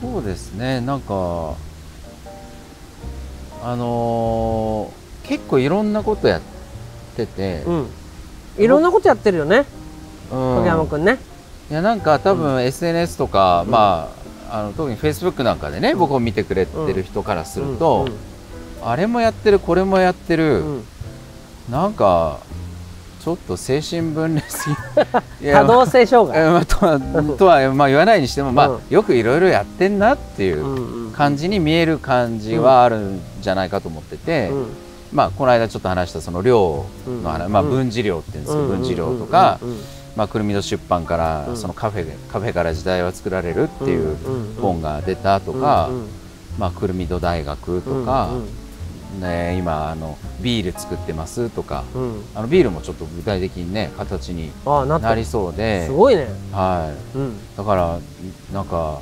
[0.00, 0.80] そうですね。
[0.80, 1.54] なんか
[3.62, 6.42] あのー結構いろんなことやっ
[7.16, 7.86] てて、うん。
[8.58, 9.64] いろんなことやってるよね。
[10.30, 10.56] うん。
[10.56, 11.18] 影山くんね。
[11.70, 14.10] いやなんか多分 SNS とか、ま
[14.50, 18.06] ああの特に Facebook なんかでね、僕を見てくれてる人からすると、
[18.82, 20.84] あれもやってるこれもやってうる、んうん。
[21.70, 22.40] なんか
[23.24, 24.44] ちょっと精神分裂
[25.50, 26.46] 多動性障害。
[26.46, 27.00] えまあ、とは
[27.38, 28.80] とは、まあ、言わないにしても、まあうん。
[28.90, 34.66] よくいろいろやってんなっていう感じに見える感じはあるんじゃないかと思ってて、うん。
[35.10, 36.84] まあ、この間ちょっと話したその量
[37.22, 37.68] の話、まあ、うん。
[37.68, 39.58] うん分子量っていうんですけど、うん分子量とか、
[40.16, 41.56] まあ、くるみの出版から、うん。
[41.56, 44.18] そのカフェカフェから時代は作られるっていう
[44.60, 45.88] 本が出たとか、
[46.58, 48.63] まあ、くるみ戸大学とか、うん
[49.20, 52.02] ね、今あのビール作ってますとかうん。
[52.02, 55.86] うんあのビールもちょっと具体的にね形になりそうで。
[55.86, 56.28] すごいね。
[56.52, 57.56] はい、うん。
[57.56, 57.98] だから
[58.52, 59.00] なんか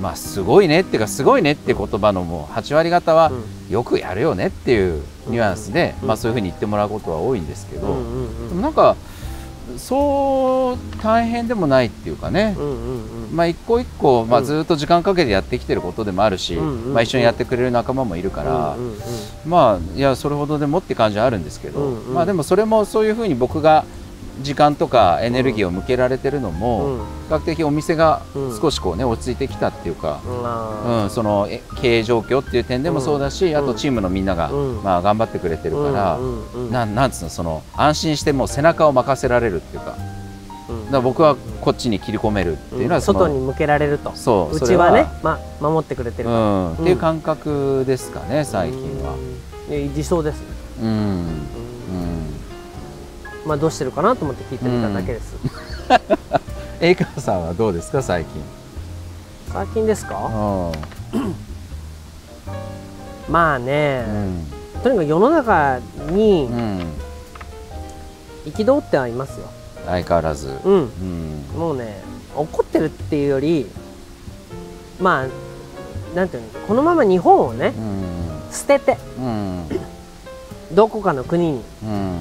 [0.00, 3.72] まあすごいねっていうかすごいねっていう言葉のもう8割方はうん。
[3.72, 6.08] よくやるよねっていうニュアンスで、うん。
[6.08, 7.86] まあ、そういうふうに言ってもらうことは多いんですけど、
[8.48, 8.96] でもなんか
[9.76, 12.56] そう大変でもないっていうかね、
[13.32, 14.46] まあ、一個一個、まあ、うん。
[14.46, 18.76] ずっと時間かけてやってきてることでもあるし、まあ、一緒にやってくれる仲間もいるから、
[19.46, 21.80] まあいやそれほどでもって感じはあるんですけど、
[22.12, 23.84] まあでもそれもそういうふうに僕が
[24.40, 26.98] 時間とかエネルギーを向けられてるのも、うん。
[26.98, 28.60] 比較的お店がうん。
[28.60, 31.10] 少しこうね落ち着いてきたっていうか、うん。
[31.10, 33.56] そのえ経営状況っていう点でもそうだし、ん。
[33.56, 34.82] あとチームのみんなが、うん。
[34.82, 36.18] まあ、頑張ってくれてるから、
[36.70, 36.94] なん。
[36.94, 39.96] なんつうのその安心してもう背中を任せられるっていうか
[40.90, 44.12] だ僕はこっちに切り込めるっていうのは外に向けられると。
[44.14, 46.38] そううちはねま守ってくれてるから。
[46.38, 46.72] うん。
[46.74, 49.14] っていう感覚ですかね最近は。
[49.68, 49.74] うん。
[49.74, 50.40] いや理想です。
[50.40, 50.46] ね
[50.82, 51.57] うん
[53.48, 55.34] まあどうしてるかなと思って聞いてみただけです。
[56.80, 58.42] エイカさんはどうですか最近？
[59.50, 60.70] 最近ですか？
[61.14, 61.18] う
[63.32, 64.44] まあねん。
[64.82, 65.78] とにかく世の中
[66.10, 66.80] にうん。
[68.44, 69.46] 憤ってはいますよ。
[69.86, 70.58] 相変わらず。
[70.64, 70.74] うん。
[70.74, 71.42] うん。
[71.58, 72.02] もうね
[72.36, 73.66] 怒ってるっていうより
[75.00, 75.28] まあ
[76.14, 78.52] なんていうのこのまま日本をねうん。
[78.52, 79.66] 捨ててうん。
[80.74, 82.20] どこかの国にうん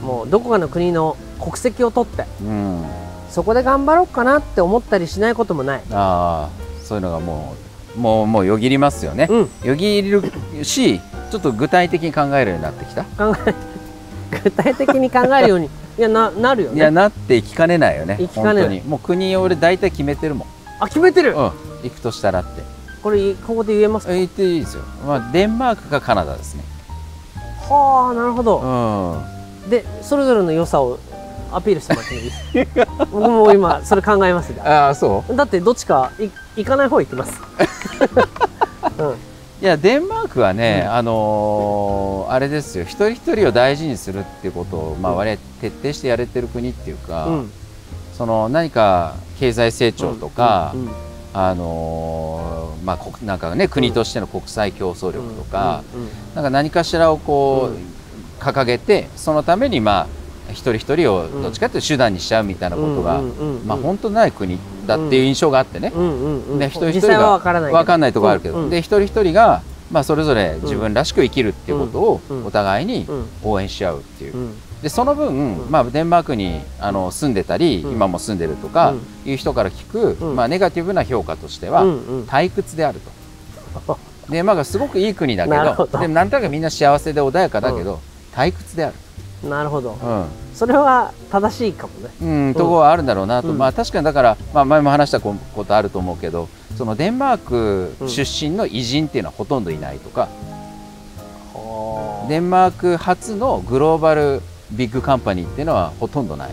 [0.00, 2.84] もうどこかの国の国籍を取ってうん。
[3.30, 5.82] そこで頑張ろうかなって思ったりしないこともない。
[5.92, 7.54] ああそういうのがも
[7.96, 9.50] うもうもうよぎりますよね、うん。
[9.64, 10.22] よぎる
[10.62, 11.00] し
[11.30, 13.54] ちょっと具体的に考えるようになってきた、考え
[14.44, 15.66] 具体的に考えるように
[15.98, 20.48] いやななるよいやねなっていきかねないよね行きかねないもう国俺大体決めてるもん。
[20.80, 21.32] あ決めてる？
[21.34, 21.52] うん。
[21.82, 22.62] 行くとしたらって。
[23.02, 24.12] これここで言えますか？
[24.12, 26.64] え言っていいですよ、まあ、デンマークかカナダですね。
[27.68, 29.24] はあなるほうどん
[29.68, 30.98] でそれぞれの良さを
[31.52, 32.74] アピールしてもらってもいいです。
[32.74, 34.64] か僕も今それ考えますが。
[34.86, 35.36] ああそう？
[35.36, 37.32] だってどっちかい行かない方行きます、
[38.98, 39.14] うん、い
[39.60, 40.92] やデンマークはね、うん。
[40.94, 42.84] あのーあれですよ。
[42.84, 45.18] 一人一人を大事にするっていうことを、まあ、うん。
[45.18, 47.52] 割合徹底してやれてる国っていうか、うん。
[48.16, 50.90] その何か経済成長とか、うん。
[51.34, 55.82] あのーまあ国なんかね国としての国際競争力とか、
[56.34, 57.94] なんか何かしらをこう、うん
[58.42, 60.06] 掲げてそのためにまあ
[60.50, 63.22] 一人一人をうんどっちかというと手段にしちゃうみたいなことが、
[63.64, 67.78] まあ本当ない国だっていう印象があってね、一人一人が分からないけど。
[67.78, 72.46] 分かんないところあるけど、で一人一人が、まあ、それぞれ自分らしく生きるっていうことをうん。
[72.46, 73.26] お互いにうん。
[73.44, 74.54] 応援し合うっていう、うん。
[74.82, 77.92] でその分、うんまあ、デンマークにあの住んでたり、うん。
[77.92, 78.94] 今も住んでるとか
[79.24, 80.36] いう人から聞く、うん。
[80.36, 81.84] まあ、ネガティブな評価としては、
[82.26, 83.00] 退屈である
[83.86, 83.98] と。
[84.28, 88.00] でまあ、すごくいい国だけどでもなんとなくみんな幸せで穏やかだけど、
[88.34, 88.92] 退屈であ
[89.42, 89.92] る、なるほど。
[89.92, 90.26] うん。
[90.54, 92.10] それは正しいかもね。
[92.20, 93.58] うん、ところはあるんだろうなと、うん。
[93.58, 100.28] まあ確かにだから、まあ、前も話したことあると思うけどそのデンマーク出身の偉人っていうのはほとんどいないとか、
[102.28, 106.50] デンマーク初のグローバルビッグカンパニーっていうのはほとんどない。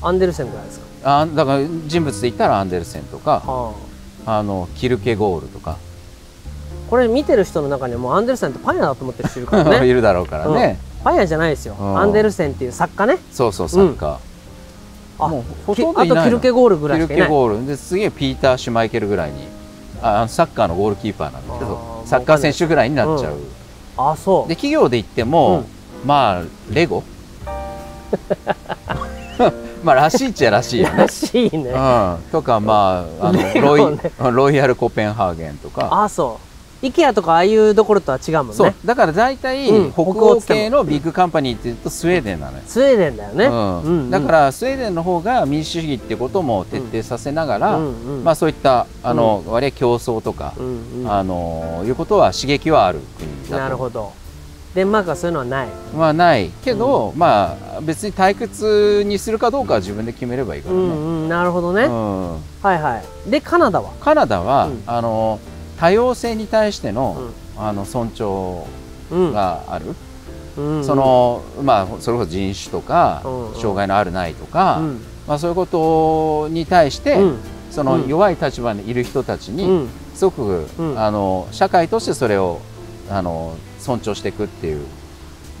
[0.00, 1.20] アンデルセンぐらいですか？
[1.20, 3.42] あだから人物で言ったらアンデルセンとか。
[3.46, 3.74] は
[4.24, 4.40] あ。
[4.40, 5.76] のキルケゴールとか、あ
[6.92, 9.84] これ見てる人の中にはもうアンデルセンってパン屋だと思ってる人いるからね。
[9.88, 11.74] いるだろうからね、パン屋じゃないですよ。
[11.80, 11.98] うん。
[11.98, 13.16] アンデルセンっていう作家ね。
[13.32, 16.20] そうそうサッカー、あもうほきとんどいないの。
[16.20, 17.28] あとキルケゴールぐらいキルしかいない。
[17.28, 17.66] ケゴール。
[17.66, 19.48] ですげえピーター・シュマイケルぐらいに
[20.02, 23.36] あサッカーのゴールキーパーなんだけどサッカー選手ぐらいになっちゃう、
[23.96, 24.48] あそう。
[24.48, 25.64] で企業で言っても、
[26.04, 27.02] まあレゴ。
[29.82, 30.98] まあらしいっちゃらしいよね。
[30.98, 31.70] らしいね。
[31.70, 34.12] うん、とかまああのロイね。
[34.30, 35.88] ロイヤルコペンハーゲンとか。
[35.90, 36.38] あそ
[36.82, 38.66] IKEA とかああいうところとは違うもんそう。
[38.66, 39.92] ねだから大体、うん。
[39.92, 43.82] 北欧系のビッグカンパニーっていうとスウェーデンなのよ、スウェーデンだよね、うん。
[43.82, 44.10] うん。
[44.10, 48.24] だからスウェーデンの方が民主主義ってことも徹底させながら、うんうん。
[48.24, 51.12] まあ、そういったあの、割合競争とか、うんうん。
[51.12, 53.62] あのいうことは刺激はある国だと。
[53.62, 54.12] なるほど。
[54.74, 55.68] デンマークはそういうのはない。
[55.94, 56.50] まあない。
[56.64, 61.28] けど、まあ別に退屈にするかどうかは自分で決めればいいからね、うんうん。
[61.28, 62.32] なるほどね、うん。
[62.32, 63.30] はいはい。
[63.30, 63.92] でカナダは？
[64.00, 64.82] カナダは、うん。
[64.86, 65.38] あの
[65.82, 68.64] 多様性に対しての,、うあの尊重
[69.10, 69.86] うんがある、
[70.56, 70.84] うん。
[70.84, 73.20] そのまあそれこそ人種とか、
[73.56, 75.00] 障害のあるないとか、うん。
[75.26, 77.38] まあ、そういうことに対して、うん。
[77.72, 78.08] そのうん。
[78.08, 79.88] 弱い立場にいる人たちに、うん。
[80.14, 80.98] すごく、うん。
[81.00, 82.60] ああの社会としてそれを
[83.10, 84.86] あの尊重していくっていう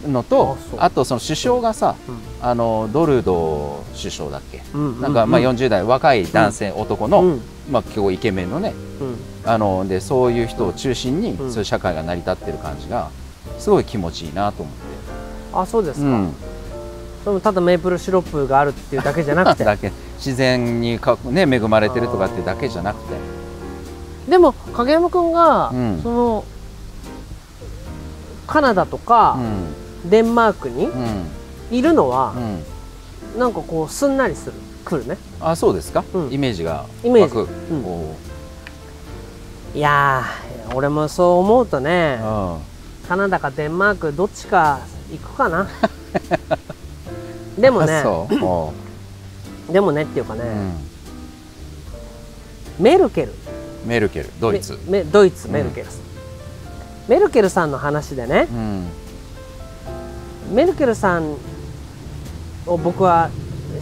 [0.06, 2.18] のとあとその首相がさうん。
[2.40, 5.00] あのドルド首相だっけ、うん。
[5.00, 5.46] なんかまあうん。
[5.48, 7.40] 40代若い男性、男の、うん。
[7.68, 11.50] まあ、結構イケメンのねうんあのでそういう人を中心に、うん。
[11.50, 13.10] そういう社会が成り立ってる感じが
[13.58, 14.82] すごい気持ちいいなと思って。
[15.54, 16.34] あそうですか、うん。
[17.24, 19.64] それもただメープルシロップがあるっていうだけじゃなくて。
[19.64, 19.92] だけ。
[20.16, 23.14] 自然にか、ね、恵まれてるとかってだけじゃなくて。
[24.28, 26.00] でも影山君が、うん。
[26.02, 26.44] その
[28.46, 29.38] カナダとか
[30.04, 30.10] う、ん。
[30.10, 31.76] デンマークにうん。
[31.76, 32.34] いるのは
[33.34, 33.40] う、ん。
[33.40, 34.52] なんかこうすんなりする
[34.84, 35.16] くるね。
[35.40, 36.32] あそうですか、うん。
[36.32, 37.36] イメージがイメージ。
[37.36, 37.48] 湧く。
[37.48, 37.74] う
[39.74, 42.58] いやー俺もそう思うとねー
[43.08, 44.80] カナダかデンマークどっちか
[45.10, 45.68] 行くかな。
[47.58, 48.02] でもあね
[49.70, 50.74] でもねっていうかね、ーうん。
[52.78, 53.34] メルケル。
[53.84, 54.78] メルケルドイツ。
[54.86, 55.54] メメドイツうん。
[55.54, 55.86] メルケル。
[55.86, 56.00] さん、
[57.08, 58.86] メルケルさんの話でねうん。
[60.54, 61.36] メルケルさん
[62.66, 63.28] を僕は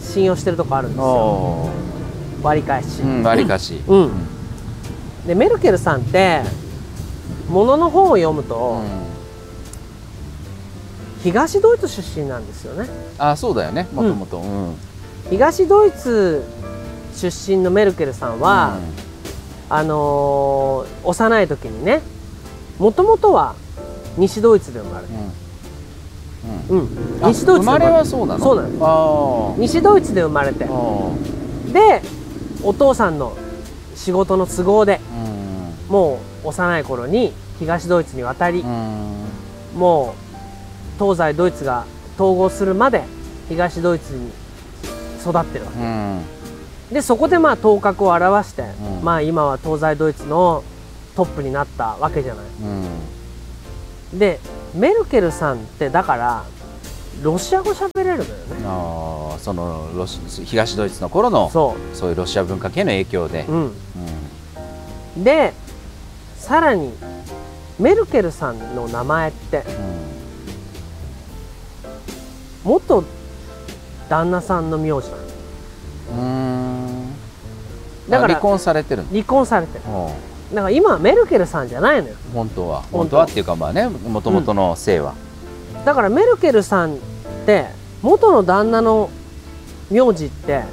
[0.01, 1.05] 信用してるとこあるんですよ。
[1.05, 1.69] お
[2.43, 3.81] 割り返し、ーうんわりかし。
[3.87, 4.11] うん
[5.25, 6.41] でメルケルさんって
[7.49, 9.01] ものの本を読むと、うん。
[11.23, 12.89] 東ドイツ出身なんですよね。
[13.19, 13.87] あそうだよね。
[13.93, 14.75] もともとうん。
[15.29, 16.43] 東ドイツ
[17.15, 18.79] 出身のメルケルさんは、
[19.69, 22.01] あのー幼い時にね
[22.79, 23.55] もともとは
[24.17, 25.13] 西ドイツで生まれて、
[26.69, 26.77] うん。
[26.77, 26.87] うん。
[27.17, 28.43] うん、あ西ドイツで生まれはそうなの？
[28.43, 30.65] そうなのの西ドイツで生まれて。
[31.71, 32.01] で
[32.63, 33.37] お父さんの
[33.95, 35.10] 仕事の都合でうん
[35.91, 39.25] もう幼い頃に東ドイツに渡り、うん。
[39.75, 40.15] も
[40.97, 41.85] う東西ドイツが
[42.15, 43.03] 統合するまで
[43.49, 44.29] 東ドイツに
[45.19, 46.21] 育ってるわうん。
[46.89, 49.03] けでそこでまあ頭角を現して、うん。
[49.03, 50.63] まあ今は東西ドイツの
[51.15, 52.45] トップになったわけじゃない。
[54.13, 54.19] うん。
[54.19, 54.39] で
[54.73, 56.45] メルケルさんってだから
[57.21, 58.27] ロシア語喋れるのよね。
[58.65, 63.45] あーそのロシ東ドイツの頃のそそういうロシア文化系の影響で。
[63.49, 63.73] う、うん、
[65.17, 65.23] うん。
[65.23, 65.53] で
[66.41, 66.91] さらに
[67.79, 69.63] メルケルさんの名前って
[72.65, 73.03] 元
[74.09, 77.11] 旦那さんの名字なんうん。
[78.09, 79.09] だからあ離婚されてるの？
[79.09, 79.83] 離婚されてる。
[79.85, 79.89] だ
[80.63, 82.15] から今はメルケルさんじゃないのよ。
[82.33, 82.83] 本当は。
[82.91, 85.13] 当本当はっていうかまあねもともとの姓は、
[85.85, 86.97] だからメルケルさんっ
[87.45, 87.67] て
[88.01, 89.11] 元の旦那の
[89.91, 90.63] 名字って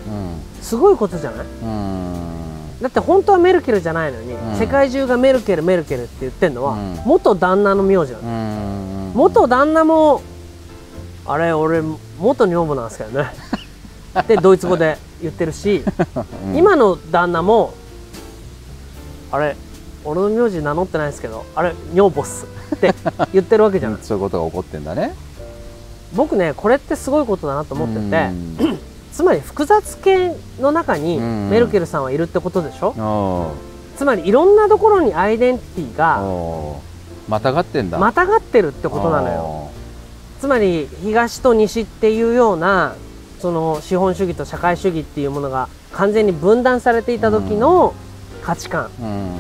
[0.63, 1.47] すごいことじゃない？
[1.63, 2.38] うんうん
[2.81, 4.57] だって本当はメルケルじゃないのに、うん。
[4.57, 6.95] 世界中がメルケルメルケルって言ってるのは、うん。
[7.05, 10.23] 元旦那の名字なん元旦那も
[11.27, 11.83] あれ俺
[12.19, 13.31] 元女房なんですけどね。
[14.27, 15.83] でドイツ語で言ってるし、
[16.47, 16.57] うん。
[16.57, 17.75] 今の旦那も
[19.33, 19.57] あれ
[20.05, 22.95] 俺の名字名乗ってないですけどあれ女房っすって
[23.33, 23.99] 言ってるわけじゃない。
[24.03, 25.15] そういうことが起こってんだね。
[26.15, 28.68] 僕ねこれってすごいことだなと思ってて、うん
[29.13, 33.53] つまり複雑系の中にうんメルケルさんはいるってことでしょ、お
[33.97, 36.81] つまりいろんなところにアイデンティティうが
[37.29, 37.99] またがってんだ。
[37.99, 39.71] またがってるってことなのよ。
[40.41, 42.95] つまり東と西っていうような
[43.41, 47.95] その資本主義と社会主義っていうものが完全に分断されていた時の
[48.43, 49.37] 価値観、おううん。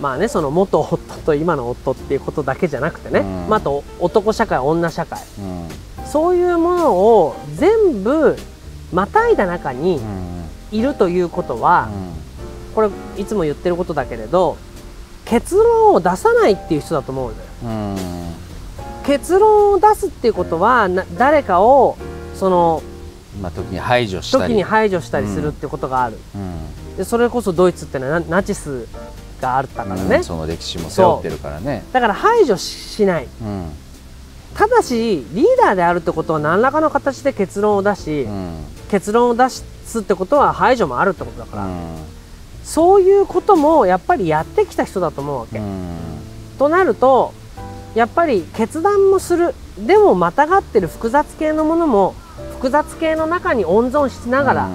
[0.00, 3.48] まあねその元夫と今の夫っていうことだけじゃなくてね、うん。
[3.48, 5.18] まあ、あと男社会女社会。
[5.38, 5.68] うん
[6.06, 8.36] そういうものを全部
[8.92, 10.30] またいだ中にうん。
[10.72, 11.88] いるということは、
[12.72, 14.56] うこれいつも言ってることだけれど
[15.24, 17.96] 結論を出さないっていう人だと思うのよ。
[19.04, 21.96] 結論を出すっていうことはな誰かを
[22.34, 22.82] その
[23.40, 24.54] まあ時に排除したり。
[24.54, 26.96] 時に排除したりするっていうことがある、うん。
[26.96, 28.86] でそれこそドイツってのはナナチス
[29.40, 31.82] があったからね、うんその歴史も背負ってるからね。
[31.92, 33.26] だから排除しない。
[33.42, 33.72] うん
[34.54, 38.64] ただしリーダーであるってことは何らかの形で結論を出し、うん。
[38.90, 41.70] 結論を出すってことは排除もあるってことだから、うん。
[42.64, 45.58] そういうこともやっぱりやってきた人だと思うわけ。
[45.58, 45.96] うん。
[46.58, 47.32] となると
[47.94, 49.54] やっぱり決断もする。
[49.78, 52.14] でもまたがってる複雑系のものも
[52.52, 54.68] 複雑系の中に温存しながら、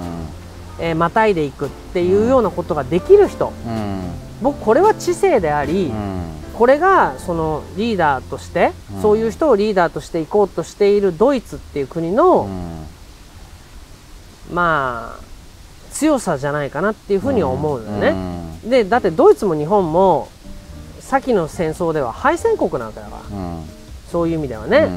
[0.80, 3.52] えーまたいでいくっていうようなことができる人。
[3.66, 4.02] うん。
[4.42, 6.15] 僕これは知性であり、うん
[6.56, 9.02] これがそのリーダーとして、うん。
[9.02, 12.48] そういう人をリーダーとしていこうとしているドイツっていう国の、
[14.52, 15.24] まあ
[15.92, 18.14] 強さじゃないかなっていうふうには思うのよね。
[18.64, 20.28] でだってドイツも日本も
[21.00, 23.38] 先の戦争では敗戦国なわけだから。
[23.38, 23.64] うん。
[24.10, 24.88] そういう意味ではね、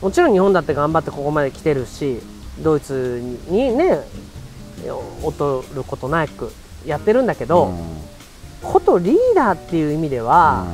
[0.00, 2.20] もちろん日本だって頑張ってここまで来てるし
[2.62, 4.00] ドイツにね
[5.22, 6.52] 劣ることなく
[6.86, 7.74] やってるんだけど、
[8.62, 10.66] ことリーダーっていう意味では、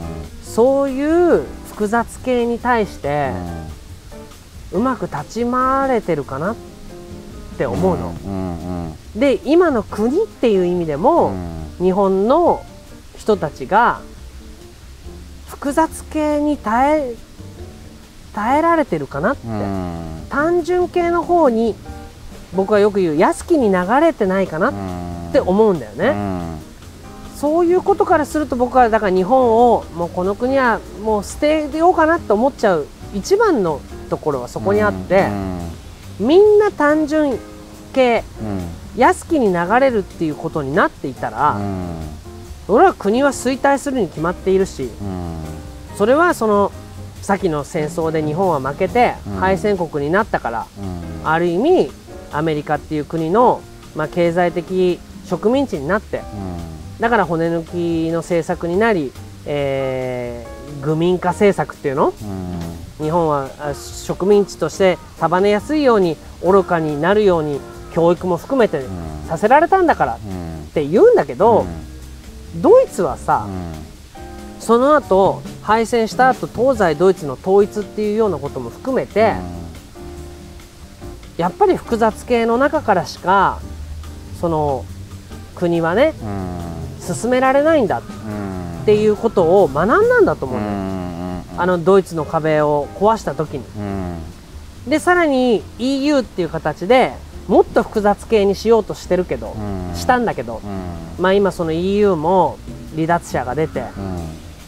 [0.42, 3.32] そういう複雑系に対して
[4.72, 6.56] うまく立ち回れてるかなっ
[7.58, 8.14] て思うの。
[8.24, 11.32] うんうんで今の国っていう意味でも、
[11.78, 12.62] 日本の
[13.16, 14.00] 人たちが
[15.46, 17.14] 複雑系に耐え
[18.34, 20.26] 耐えられてるかなって、うん。
[20.28, 21.74] 単純系の方に
[22.54, 26.14] 僕はよく言う安きに流れてないかなって思うんだよね、
[27.36, 35.28] そういうことからすると僕はだから日本をもうこの国はもう捨てようかなって思っちゃう一番のところはそこにあって、
[36.18, 37.38] みんな単純
[37.92, 38.24] 系
[38.96, 41.60] 安きに流れるっていうことになっていたら、
[42.68, 44.90] 俺は国は衰退するに決まっているし
[45.96, 46.72] それはその
[47.22, 49.32] 先の戦争で日本は負けてうん。
[49.36, 50.66] 敗戦国になったから、
[51.24, 51.90] ある意味
[52.32, 53.60] アメリカっていう国の、
[53.94, 56.22] まあ、経済的植民地になって
[57.00, 57.64] だから骨抜
[58.08, 59.12] きの政策になり、
[59.46, 62.12] えー愚民化政策っていうの？
[62.98, 67.60] 日本はあ植民地として束ねやすいように愚かになるように
[67.94, 68.82] 教育も含めて
[69.28, 70.18] させられたんだからっ
[70.74, 71.66] て言うんだけど、
[72.56, 73.46] ドイツはさ、
[74.58, 79.34] その後敗戦した後東西ドイツの統一っていうようなことも含めて、
[81.36, 83.60] やっぱり複雑系の中からしか
[84.40, 84.84] その
[85.54, 86.12] 国はね
[87.14, 88.02] 進められないんだっ
[88.84, 88.94] て。
[88.94, 90.72] いうことを学んだんだと思うのよ、
[91.58, 93.64] あのドイツの壁を壊した時に。
[94.86, 97.12] でさらに EU っていう形で
[97.48, 99.56] もっと複雑系にしようとしてるけど、
[99.96, 100.60] したんだけど、
[101.18, 102.58] まあ今その EU も
[102.94, 103.82] 離脱者が出て、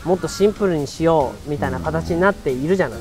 [0.04, 3.00] もっとシンプルにしようみたいな形になっているじゃない。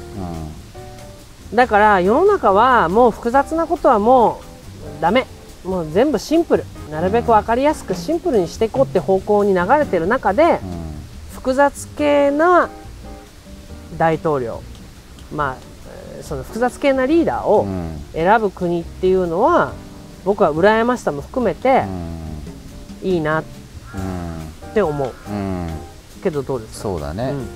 [1.55, 4.39] だから世の中はもう複雑なことはも
[4.99, 5.25] うダメ。
[5.63, 10.59] もう全部シンプルなるべく分かりやすくシンプルにしていこうって方向に流れてる中で
[11.33, 12.69] 複雑系な
[13.97, 14.61] 大統領
[15.33, 15.55] まあ
[16.17, 17.67] えーその複雑系なリーダーを
[18.13, 19.73] 選ぶ国っていうのは
[20.25, 21.83] 僕は羨ましさも含めて
[23.03, 23.43] いいなっ
[24.73, 25.13] て思う。
[26.23, 26.79] けどどうですか？
[26.79, 27.47] そうだね、うん。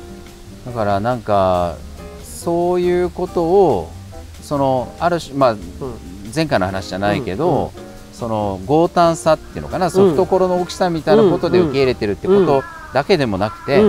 [0.65, 1.75] だからなんか
[2.23, 3.91] そういうことを
[4.41, 5.55] そのある種まあ
[6.33, 7.73] 前回の話じゃないけど、
[8.21, 12.63] その強胆さっていうのかな、ソフトコロの大きさみたいなことで受け入れてるってこと
[12.93, 13.81] だけでもなくて、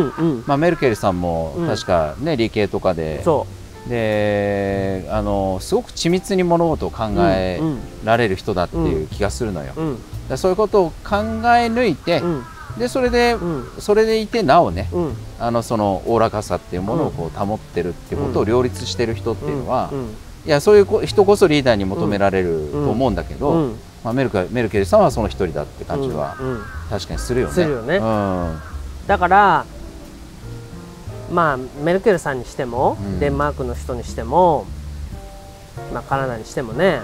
[0.46, 1.68] まあ、メルケルさんもうん。
[1.68, 3.46] 確かね、理系とかでそ
[3.86, 9.74] であのすごく緻密に物事を考うえうんられる人だっていう気がするのよ。
[9.76, 12.44] うそういうことを考え抜いて、うん。
[12.78, 13.66] でそれで、うん。
[13.80, 15.16] それでいてなおね、うん。
[15.38, 20.16] あのそのおおらかさっていうものをこう保ってるってことを両立してる人っていうのは、うん。
[20.46, 27.54] いやそういうこ人こそリーダーに求められると思うんだけど、うんまあ、メルケメルケルさんはその一人だって感じはうんうん確かにするよね。
[27.54, 27.97] するよね。
[27.97, 28.61] うん。
[29.06, 29.64] だから
[31.32, 33.21] まあメルケルさんにしても、うん。
[33.21, 34.66] デンマークの人にしても、
[35.92, 37.00] まあ、カナダにしてもね。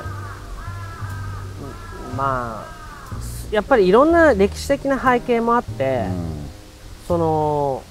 [2.17, 2.78] まあ
[3.50, 6.07] やっぱりいろんな歴史的な背景もあって、
[7.07, 7.83] その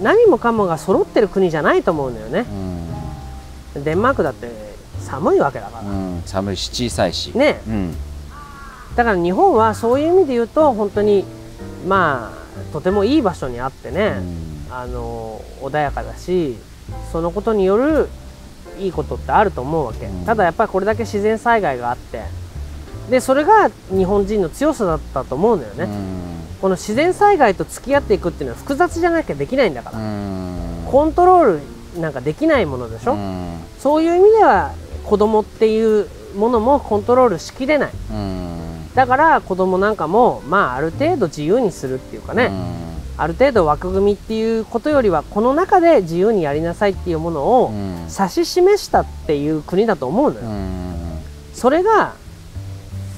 [0.00, 2.46] 何もかもが揃ってる国じゃないと思うんだよね。
[3.76, 3.84] うん。
[3.84, 4.73] デンマークだって
[5.14, 7.60] 寒いわけだから、うん寒いし小さいし、ね。
[7.68, 7.94] うん。
[8.96, 11.24] だから日本はそういう意味で言うと本当に
[11.86, 14.14] まあとてもいい場所にあってね、
[14.70, 16.56] あの穏やかだし
[17.12, 18.08] そのことによる
[18.78, 20.24] いいことってあると思うわけ、うん。
[20.24, 22.22] ただやっぱりこれだけ自然災害があって。
[23.10, 25.86] でそれが日本人の強さだったと思うんだよね、
[26.62, 30.84] この自然災害と付き合っていくっていうのは複雑じゃなきゃできないんだから、うん。
[30.90, 31.60] コントロー
[31.94, 33.58] ルなんかできないものでしょ、うん。
[33.78, 34.72] そういう意味では
[35.04, 37.90] 子供っていうものもコントロールしきれない。
[38.10, 38.90] うん。
[38.94, 42.50] だから子供なんかもまあある程度自由にするっていうかね、
[43.16, 47.94] ある程度枠組みっていうことよりはこの中で自由にやりなさいっていうものをうん。
[48.02, 51.18] 指し示したっていう国だと思うのよ、うん。
[51.52, 52.14] それが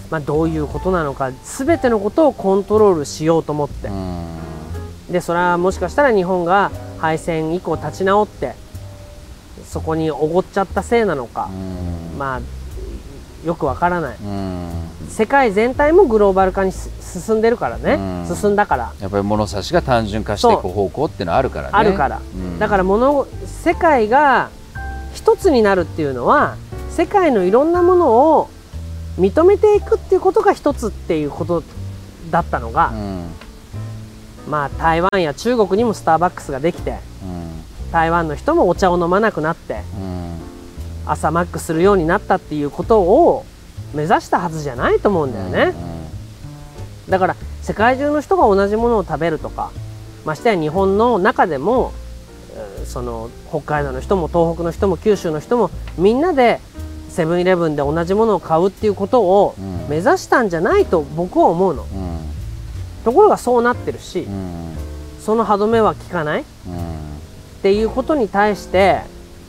[0.08, 3.90] まあ、どういうことなのか全てのことをコントロールしようと思って、
[5.10, 8.54] でそれはもしかしたら日本が敗戦以降立ち直って
[9.68, 11.48] そこにおごっちゃったせいなのか、
[12.18, 12.40] まあ
[13.46, 14.16] よくわからない、
[15.08, 18.92] 世界全体もグローバル化に進んでるからね、進んだから。
[19.00, 21.70] やっぱり物差しが単純化していく方向っていうのはあるからね。
[21.72, 22.20] あるから、
[22.58, 24.50] だから物世界が
[25.14, 26.56] 一つになるっていうのは
[26.90, 28.50] 世界のいろんなものを
[29.18, 31.62] 認めていくっていうことが一つっていうこと
[32.30, 32.92] だったのが、
[34.48, 36.98] まあ台湾や中国にもスターバックスができて、
[37.92, 39.82] 台湾の人もお茶を飲まなくなって、
[41.06, 43.46] 朝マックするようになったっていうことを
[43.94, 45.74] 目指したはずじゃないと思うんだよね、
[47.08, 49.70] だから世界中の人が同じものを食べるとか
[50.24, 51.92] ましてや日本の中でも
[52.84, 56.60] その北海道の人も東北の人も九州の人もみんなで
[57.08, 59.54] セブンイレブンで同じものを買うっていうことを
[59.88, 61.86] 目指したんじゃないと僕は思うの、
[63.04, 64.26] ところがそうなってるし、
[65.20, 66.44] その歯止めは効かない、
[67.66, 69.00] っていうことに対して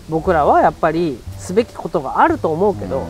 [0.10, 3.08] 僕らはやっぱりすべきことがあると思うけど、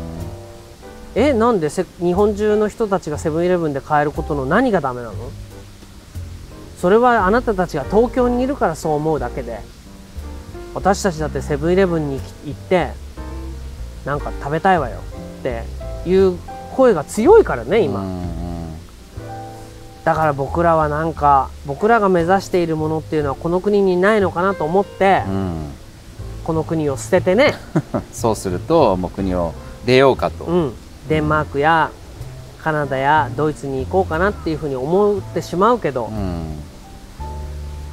[1.15, 5.13] えなんで日本中の人たちがセブンイレブンで買えることの何がダメなの？
[6.77, 9.61] それはあなたたちが東京にいるからそう思うだけで
[10.73, 12.91] 私たちだってセブンイレブンに行って
[14.03, 14.99] なんか食べたいわよ
[15.39, 15.63] って
[16.05, 16.37] いう
[16.75, 18.03] 声が強いからね今、
[20.07, 25.23] だから僕らはなんか僕らが目指しているものっていうのはこの国にないのかなと思って、
[26.45, 27.55] この国を捨ててね。
[28.13, 29.53] そうするともう国を
[29.85, 30.73] 出ようかと、うん、
[31.09, 31.91] デンマークや
[32.63, 36.09] カナダやドイツに行こうかなっていうふうに思ってしまうけど、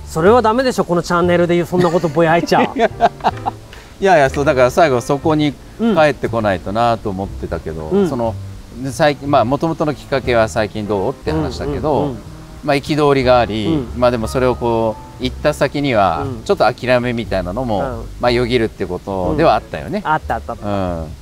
[0.07, 2.61] それはダメでしょこのチャンネルでそんなことぼやいちゃ。
[2.61, 8.09] う いやいやそうだから最後そこに帰ってこないとなと思ってたけど、うん。
[8.09, 8.54] そので
[8.91, 14.01] 最近まあもともとのきっかけは最近どうって話だけど、うんうんうんまあ憤りがあり、うん。
[14.01, 16.43] まあでもそれをこう行った先にはうん。
[16.45, 18.07] ちょっと諦めみたいなのも、うん。
[18.21, 20.03] まあよぎるってことではあったよね。
[20.05, 20.59] あったあったうん。
[20.59, 20.65] た、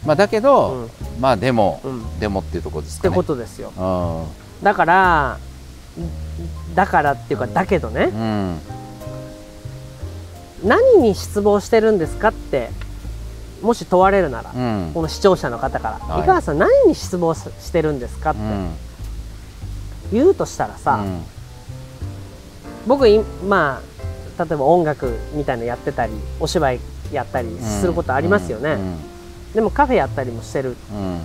[0.06, 0.90] まあだけど、うん。
[1.20, 2.20] まあでも、うん。
[2.20, 3.16] でもっていうところですってかね。
[3.16, 3.72] ことですよ。
[3.76, 4.64] うん。
[4.64, 5.38] だから
[6.74, 8.04] だからっていうかだけどね。
[8.04, 8.58] うん。
[10.62, 12.70] 何に失望してるんですかって
[13.62, 14.90] もし問われるなら、うん。
[14.92, 18.70] この視聴者の方からはい井川さん何に失望ししてるんですか?」ってうん。
[20.12, 21.22] 言うとしたらさ、うん。
[22.86, 23.80] 僕いま
[24.38, 26.80] あ例えば音楽みたいなのやってたりお芝居
[27.12, 28.96] やったりすることありますよね、うん。
[29.54, 30.76] でもカフェやったりもしてる。
[30.92, 31.20] うん。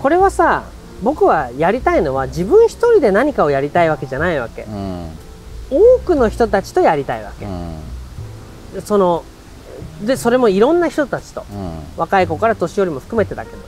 [0.00, 0.64] これはさ
[1.02, 4.62] 僕はやりたいのは自分一人で何かをやりたいわけじゃないわけ。
[4.62, 5.10] うん。
[5.70, 7.44] 多くの人たちとやりたいわけ。
[7.44, 7.48] う、
[8.78, 8.82] ん。
[8.82, 9.24] その
[10.02, 11.78] でそれもいろんな人たちとうん。
[11.96, 13.58] 若い子から年寄りも含めてだけど。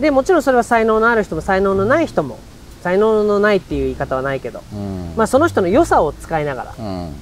[0.00, 2.38] でもちろんそれは才能のある人も才能のない人も
[2.82, 5.14] 才能のないっていう言い方はないけど、うん。
[5.16, 6.74] まあ、その人の良さを使いながら。
[6.78, 7.14] うん。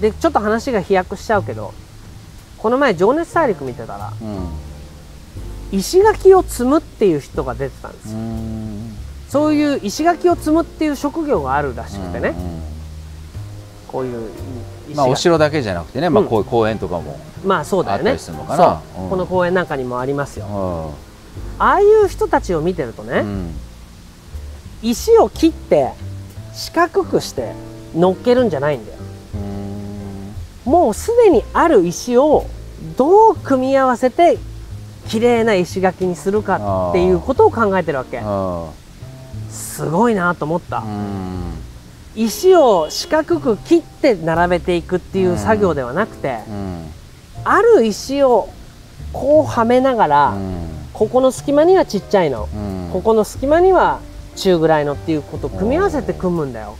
[0.00, 1.72] でちょっと話が飛躍しちゃうけど
[2.58, 4.48] この前「情熱大陸」見てたらうん。
[5.72, 8.96] 石垣を積むっていう人が出てたんですよ、うん。
[9.28, 12.73] そういう石垣を積むっていう職業があるらしくてね、うん
[13.94, 14.28] こういう
[14.96, 16.28] まあお城だけじゃなくてね、まあうん。
[16.28, 18.00] こういう公園とかも、まあそうだよね。
[18.00, 18.82] あったりするのかな。
[18.96, 19.10] そう、うん。
[19.10, 20.46] この公園なんかにもありますよ。
[20.48, 23.24] うああいう人たちを見てるとね、
[24.82, 25.92] 石を切って
[26.52, 27.52] 四角くして
[27.94, 28.98] 乗っけるんじゃないんだよ。
[30.64, 32.46] もうすでにある石を
[32.96, 34.38] どう組み合わせて
[35.06, 38.18] 綺麗な石垣にするかっていうことを考えてるわけ。
[38.18, 38.84] うん
[39.50, 41.63] すごいなと思った、うん
[42.16, 46.92] 石を四角く切って並べていくっていう作業ではなくて、うん。
[47.44, 48.48] ある石を
[49.12, 50.68] こうはめながら、うん。
[50.92, 52.90] ここの隙間にはちっちゃいの、うん。
[52.92, 54.00] ここの隙間には
[54.36, 56.76] 中ぐらいのっていうことを組み合わせて組むんだよ、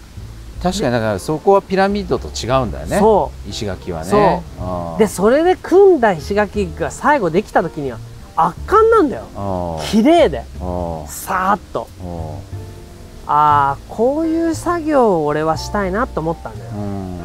[0.63, 2.99] 確かにだからそこはピラミッドと違うんだよね。
[2.99, 4.43] そ石垣はね。
[4.99, 7.99] でそれで組んだ石垣が最後できた時には
[8.37, 9.79] 圧巻なんだよ。
[9.79, 10.45] うん綺麗で。
[10.61, 11.89] うんさーっと。
[12.03, 12.64] うん
[13.27, 16.71] ああこういう作業を俺はしたいなと思ったんだよ。
[16.73, 17.19] うん。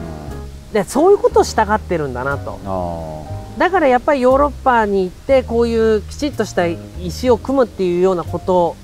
[0.74, 2.60] でそういうことをしたがってるんだなと。
[2.66, 8.78] あだからやっぱりヨーロッパに行ってこういうきちっとした石を組むっていうようなこと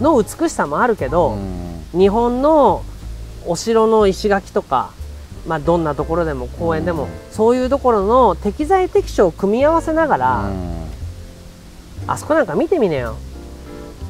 [0.00, 1.98] の美しさもあるけーど、うん。
[1.98, 2.84] 日本の
[3.46, 4.92] お城の石垣とか、
[5.46, 7.08] まあ、どんなところでも公園でも、うん。
[7.32, 10.84] そういうところの適材適所を組み合わせながら、うん。
[12.06, 13.16] あそこなんか見てみねよ。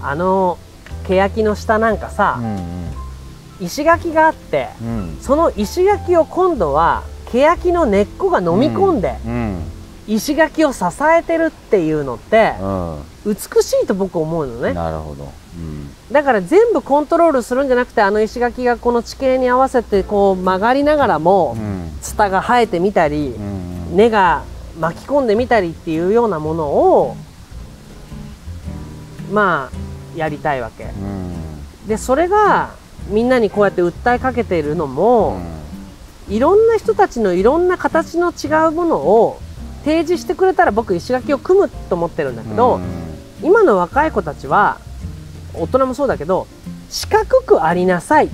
[0.03, 0.59] あの
[1.07, 2.41] 欅の下なんかさ、
[3.61, 5.19] 石垣があってうん。
[5.21, 9.63] その石垣を今度は欅の根っこが飲み込んで、うん。
[10.09, 10.85] 石垣を支
[11.17, 13.03] えてるっていうのってうん。
[13.27, 14.73] 美しいと僕思うのね。
[14.73, 15.29] なるほど。
[16.11, 21.57] だから全部コントロールするんじゃなくてあの石垣がこの地形に合わせてこう曲がりながらも、
[22.01, 23.35] ツタが生えてみたり、
[23.93, 24.45] 根が
[24.79, 27.17] 巻き込んでみたりっていうようなものを
[29.31, 30.89] まあやりたいわけ、
[31.87, 32.71] でそれが
[33.09, 35.41] みんなにこうやって訴えかけているのも、
[36.29, 39.41] いろんな人たちのいろんな形の違うものを
[39.85, 42.81] 提示してくれたら僕石垣を組むと思ってるんだけど、
[43.43, 44.79] 今の若い子たちは
[45.55, 46.47] 大人もそうだけど
[46.89, 48.31] 四角くありなさいっ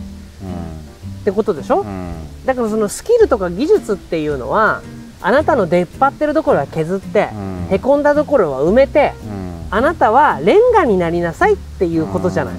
[1.24, 2.12] てことでしょ、うん、
[2.44, 4.82] だからそのスキルとか技術っていうのは
[5.20, 9.25] あなたの出っ張ってるところは削って、うん、へこんだところは埋めて、うん、
[9.70, 12.54] あなたはレンガになりなさいっていうことじゃない、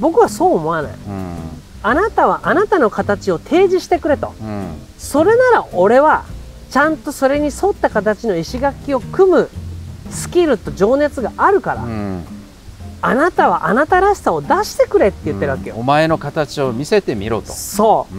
[0.00, 0.92] 僕はそう思わない、
[1.82, 4.34] あなたはあなたの形を提示してくれと、
[4.98, 6.24] それなら俺は
[6.70, 9.48] ちゃんとそれに沿った形の石垣を組む
[10.10, 11.84] スキルと情熱があるから、
[13.02, 17.52] あなたはあなたらしさを出してくれって言ってるわけよ、お前の形を見せてみろと。
[17.52, 18.14] そう、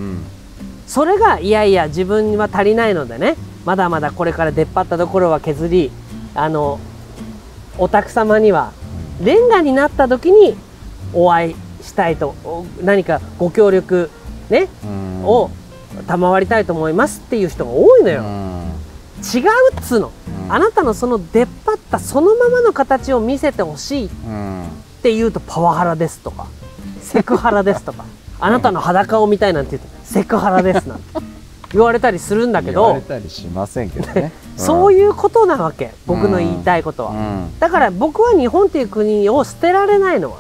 [0.89, 3.36] それがいやいや自分には足りないのでね。
[3.65, 5.91] まだまだこれから出っ張ったところは削り
[6.34, 6.80] あの
[7.78, 8.74] お宅様には
[9.24, 10.56] レンガになった時に
[11.13, 12.36] お会いしたいと
[12.82, 14.10] 何かご協力
[14.50, 14.70] ね、
[15.24, 15.50] を
[16.08, 19.42] 賜りたいと思いますっていう人が多いのよ、違う
[19.78, 20.12] っつうの、
[20.48, 24.10] あなたのその出っ張ったそのままの形を見せてほしいっ
[25.02, 26.48] て言うとパワハラですとか
[27.02, 28.06] セクハラですとか
[28.40, 31.20] あなたの裸を見たいなんて言うとセクハラですなんて
[31.71, 37.13] 言われたりするんだけど言われたりしませんけどね、 そういうことなわけ僕の言いたいことは、
[37.60, 40.38] だから僕は日本っていう国を捨てられないのは、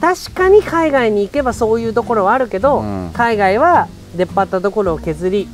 [0.00, 2.82] 確かに海外に行けばそういうところはあるけど、
[3.12, 5.48] 海外は出っ張ったところを削り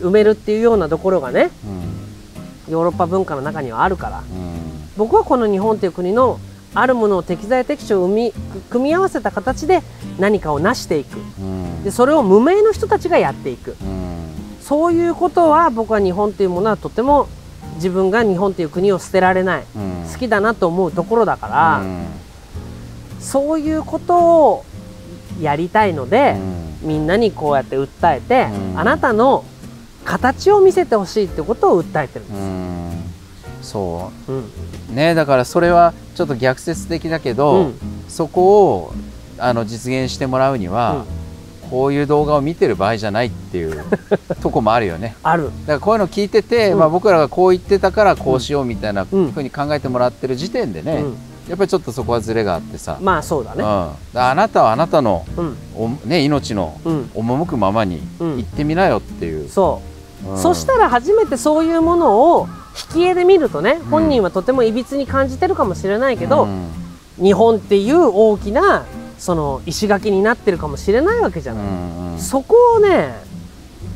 [0.00, 1.50] 埋めるっていうようなところがね、
[2.68, 4.22] ヨーロッパ文化の中にはあるから、
[4.96, 6.38] 僕はこの日本という国の
[6.74, 9.82] あるものを適材適所を組み合わせた形で
[10.18, 11.16] 何かを成していく、
[11.86, 13.76] でそれを無名の人たちがやっていく、
[14.60, 17.28] そういうことは僕は日本というものはとても
[17.76, 19.64] 自分が日本という国を捨てられない、
[20.12, 21.84] 好きだなと思うところだから、
[23.20, 24.18] そういうこと
[24.48, 24.64] を
[25.40, 26.34] やりたいので、
[26.82, 29.44] みんなにこうやって訴えて、あなたの
[30.04, 33.70] 形を見せてほしいってことを訴えてるんです。
[33.70, 34.36] そう、う
[34.92, 37.74] ん、ねだからそれはちょっと逆説的だけど、うん、
[38.08, 38.94] そこを
[39.38, 41.15] あの実現してもらうには、うん、
[41.70, 43.84] こういう動画を見てる場合じゃないっていう
[44.42, 45.16] とこもあるよね。
[45.22, 45.44] ある。
[45.44, 51.04] だからこういうの聞いてて、まあ、僕らがこう言ってたからこうしようみたいなふうに考えてもらってる時点でね、
[51.48, 52.98] やっぱりちょっとそこはずれがあってさ。
[53.00, 56.80] まあそうだね、うん、あなたはあなたの、うん、ね、命の
[57.14, 59.80] 赴くままに行ってみなよっていう、そ
[60.34, 60.38] う。
[60.38, 62.48] そしたら初めてそういうものを
[62.92, 66.48] 引き絵で見るとね本人はとてもいびつに感じてるかもしれないけど、
[67.22, 68.84] 日本っていう大きな
[69.18, 73.14] その石垣になってるかもしれないわけじゃない、うんうん、そこをね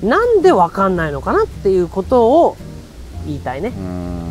[0.02, 2.56] なんで分かんないのかなっていうことを
[3.26, 3.72] 言いたいね。
[3.76, 4.30] うん